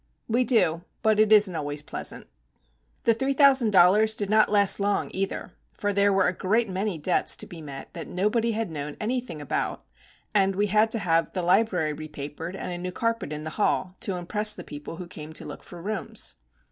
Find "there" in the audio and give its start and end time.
5.93-6.11